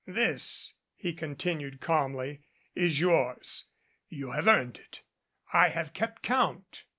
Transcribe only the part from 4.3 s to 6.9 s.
have earned it. I have kept count.